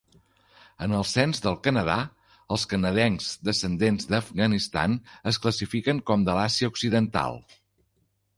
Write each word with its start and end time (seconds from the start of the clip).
En 0.85 0.93
el 0.99 1.03
cens 1.09 1.41
del 1.43 1.57
Canadà, 1.67 1.97
els 2.57 2.63
canadencs 2.71 3.27
descendents 3.51 4.09
d'Afganistan 4.13 4.97
es 5.33 5.41
classifiquen 5.45 6.01
com 6.09 6.25
de 6.31 6.39
l'Àsia 6.41 6.73
Occidental. 6.75 7.39